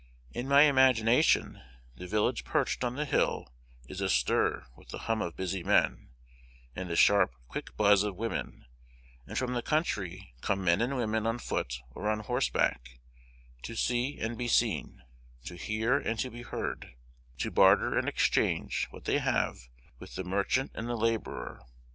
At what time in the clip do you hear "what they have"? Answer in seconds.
18.89-19.69